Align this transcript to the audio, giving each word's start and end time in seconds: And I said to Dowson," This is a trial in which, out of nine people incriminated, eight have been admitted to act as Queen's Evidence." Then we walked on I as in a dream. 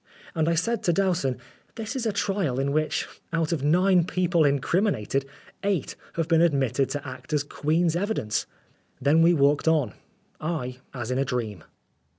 And 0.33 0.49
I 0.49 0.55
said 0.55 0.81
to 0.85 0.93
Dowson," 0.93 1.37
This 1.75 1.95
is 1.95 2.07
a 2.07 2.11
trial 2.11 2.59
in 2.59 2.71
which, 2.71 3.07
out 3.31 3.51
of 3.51 3.61
nine 3.63 4.03
people 4.03 4.45
incriminated, 4.45 5.27
eight 5.63 5.95
have 6.13 6.27
been 6.27 6.41
admitted 6.41 6.89
to 6.89 7.07
act 7.07 7.33
as 7.33 7.43
Queen's 7.43 7.95
Evidence." 7.95 8.47
Then 8.99 9.21
we 9.21 9.35
walked 9.35 9.67
on 9.67 9.93
I 10.39 10.77
as 10.91 11.11
in 11.11 11.19
a 11.19 11.23
dream. 11.25 11.63